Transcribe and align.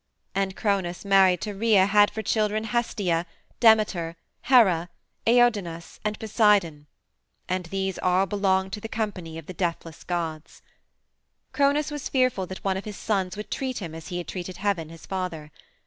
And 0.33 0.55
Cronos 0.55 1.05
married 1.05 1.41
to 1.41 1.53
Rhea 1.53 1.85
had 1.85 2.09
for 2.09 2.23
children 2.23 2.63
Hestia, 2.63 3.27
Demeter, 3.59 4.15
Hera, 4.45 4.89
Aidoneus, 5.27 5.99
and 6.03 6.19
Poseidon, 6.19 6.87
and 7.47 7.67
these 7.67 7.99
all 7.99 8.25
belonged 8.25 8.73
to 8.73 8.81
the 8.81 8.87
company 8.89 9.37
of 9.37 9.45
the 9.45 9.53
deathless 9.53 10.03
gods. 10.03 10.63
Cronos 11.53 11.91
was 11.91 12.09
fearful 12.09 12.47
that 12.47 12.63
one 12.63 12.77
of 12.77 12.85
his 12.85 12.97
sons 12.97 13.37
would 13.37 13.51
treat 13.51 13.77
him 13.77 13.93
as 13.93 14.07
he 14.07 14.17
had 14.17 14.27
treated 14.27 14.57
Heaven, 14.57 14.89
his 14.89 15.05
father. 15.05 15.51